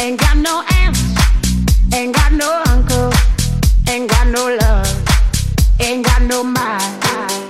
[0.00, 1.02] Ain't got no aunts,
[1.92, 3.10] ain't got no uncle,
[3.88, 7.47] ain't got no love, ain't got no mind.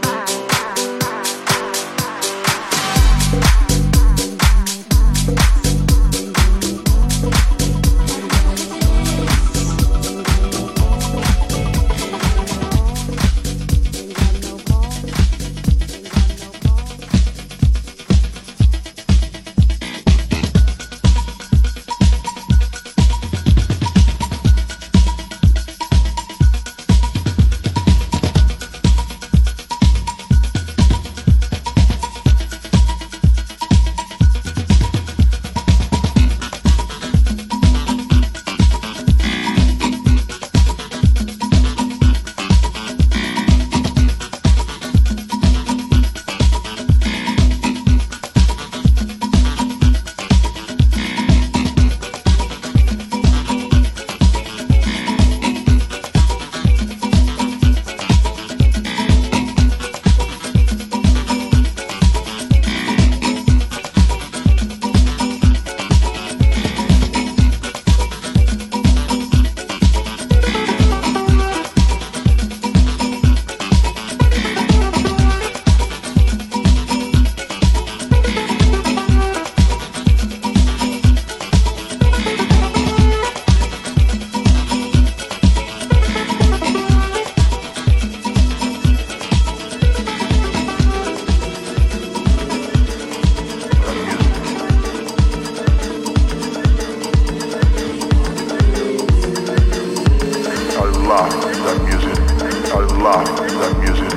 [103.09, 104.13] love that music.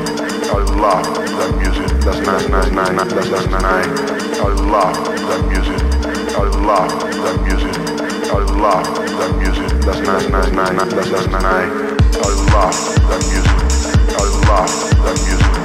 [0.51, 1.87] I love that music.
[2.03, 4.39] That's nice, nice, nice, nice, that's nice, nice, nice.
[4.39, 4.97] I love
[5.31, 5.79] that music.
[6.35, 6.91] I love
[7.23, 7.75] that music.
[8.35, 8.87] I love
[9.19, 9.69] that music.
[9.85, 11.71] That's nice, nice, nice, nice, that's nice, nice, nice.
[12.19, 12.75] I love
[13.07, 13.59] that music.
[14.11, 14.73] I love
[15.05, 15.55] that music.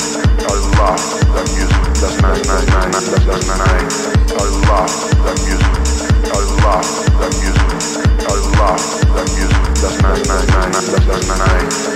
[0.47, 1.03] I love
[1.35, 1.83] that music.
[1.99, 3.95] That's nice, nice, nice, nice, that's nice, nice, nice.
[4.39, 4.95] I love
[5.27, 5.74] that music.
[6.31, 7.70] I love that music.
[8.22, 8.83] I love
[9.18, 9.62] that music.
[9.83, 11.95] That's nice, nice, nice, nice, that's nice, nice, nice.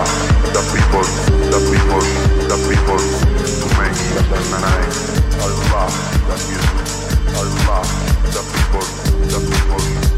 [0.00, 1.04] the people,
[1.52, 2.00] the people,
[2.48, 4.40] the people to make the the
[8.32, 8.86] the people,
[9.28, 10.11] the people.